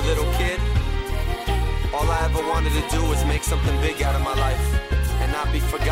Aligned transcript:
little 0.00 0.30
kid, 0.34 0.60
all 1.92 2.08
I 2.10 2.20
ever 2.24 2.42
wanted 2.48 2.72
to 2.72 2.84
do 2.94 3.02
was 3.08 3.24
make 3.24 3.42
something 3.42 3.80
big 3.80 4.02
out 4.02 4.14
of 4.14 4.22
my 4.22 4.34
life 4.34 4.92
and 5.20 5.32
not 5.32 5.52
be 5.52 5.60
forgotten 5.60 5.87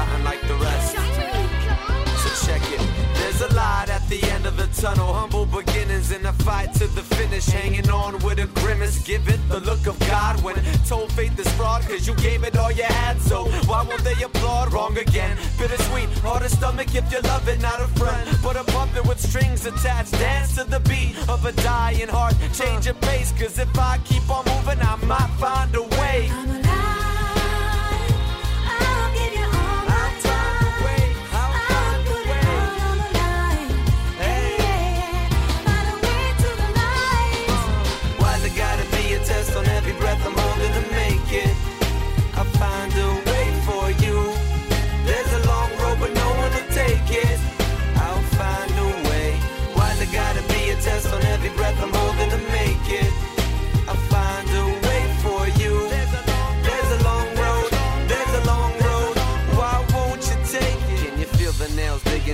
tunnel. 4.81 5.13
Humble 5.13 5.47
beginnings 5.47 6.13
in 6.13 6.25
a 6.27 6.33
fight 6.33 6.73
to 6.75 6.87
the 6.89 7.03
finish. 7.03 7.47
Hanging 7.47 7.89
on 7.91 8.19
with 8.21 8.39
a 8.39 8.47
grimace. 8.61 8.99
Give 9.05 9.27
it 9.29 9.41
the 9.49 9.61
look 9.61 9.87
of 9.87 9.99
God 10.01 10.43
when 10.43 10.57
told 10.87 11.13
faith 11.13 11.39
is 11.39 11.49
fraud. 11.55 11.83
Cause 11.83 12.07
you 12.07 12.15
gave 12.17 12.45
it 12.45 12.57
all 12.57 12.71
you 12.71 12.85
had. 12.85 13.21
So 13.21 13.45
why 13.69 13.83
won't 13.83 14.05
they 14.05 14.21
applaud? 14.23 14.73
Wrong 14.73 14.97
again. 14.99 15.37
Bittersweet. 15.59 16.09
Hard 16.19 16.43
to 16.43 16.49
stomach 16.49 16.95
if 16.95 17.11
you 17.13 17.21
love 17.23 17.49
it. 17.49 17.61
Not 17.61 17.81
a 17.81 17.89
friend, 17.99 18.39
but 18.43 18.57
a 18.57 18.65
puppet 18.65 19.07
with 19.07 19.21
strings 19.21 19.67
attached. 19.67 20.13
Dance 20.13 20.55
to 20.57 20.65
the 20.65 20.81
beat 20.81 21.17
of 21.29 21.45
a 21.45 21.53
dying 21.53 22.09
heart. 22.09 22.35
Change 22.53 22.87
your 22.87 22.95
pace. 22.95 23.33
Cause 23.33 23.59
if 23.59 23.79
I 23.79 23.99
keep 24.05 24.29
on 24.31 24.45
moving, 24.45 24.81
I 24.81 24.97
might 25.07 25.33
find 25.39 25.75
a 25.75 25.83
way. 25.83 26.66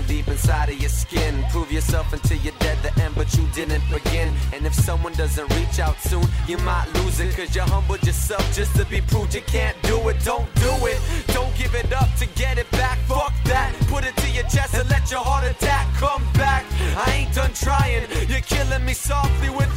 Deep 0.03 0.29
inside 0.29 0.69
of 0.69 0.79
your 0.81 0.91
skin? 0.91 1.45
Prove 1.51 1.71
yourself 1.71 2.13
until 2.13 2.39
you're 2.39 2.55
dead 2.59 2.79
the 2.83 2.93
end, 3.03 3.15
but 3.15 3.33
you 3.35 3.47
didn't 3.55 3.83
begin. 3.91 4.33
And 4.53 4.67
if 4.67 4.75
someone 4.75 5.13
doesn't 5.15 5.49
reach 5.57 5.79
out 5.79 5.99
soon, 6.01 6.25
you 6.47 6.59
might 6.59 6.87
lose 6.95 7.21
it. 7.21 7.35
Cause 7.37 7.55
you 7.55 7.63
humbled 7.63 8.03
yourself 8.05 8.45
just 8.55 8.75
to 8.77 8.85
be 8.87 9.01
proved 9.01 9.35
you 9.35 9.43
can't 9.43 9.81
do 9.83 9.97
it. 10.09 10.17
Don't 10.25 10.53
do 10.57 10.73
it. 10.87 10.99
Don't 11.29 11.55
give 11.57 11.75
it 11.75 11.93
up 11.93 12.09
to 12.17 12.27
get 12.35 12.59
it 12.59 12.71
back. 12.73 12.99
Fuck 13.09 13.33
that. 13.45 13.75
Put 13.89 14.05
it 14.05 14.17
to 14.17 14.29
your 14.31 14.45
chest 14.45 14.75
and 14.75 14.89
let 14.91 15.11
your 15.11 15.21
heart 15.21 15.45
attack 15.45 15.87
come 15.95 16.23
back. 16.35 16.65
I 16.97 17.13
ain't 17.19 17.35
done 17.35 17.53
trying. 17.55 18.07
You're 18.29 18.41
killing 18.41 18.85
me 18.85 18.95
softly 18.95 19.51
with 19.51 19.72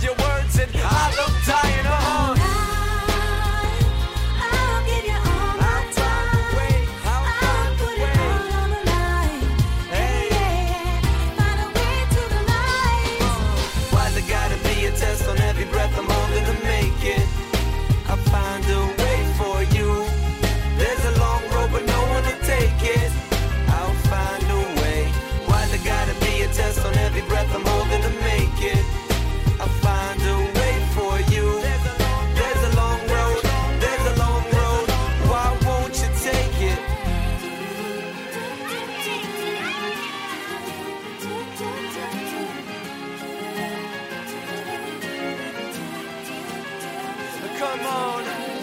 Come 47.57 47.85
on. 47.85 48.54